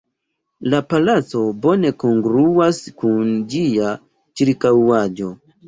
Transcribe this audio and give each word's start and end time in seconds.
La 0.73 0.79
palaco 0.93 1.43
bone 1.65 1.91
kongruas 2.05 2.81
kun 3.03 3.31
ĝia 3.55 3.95
ĉirkaŭaĵo. 4.43 5.33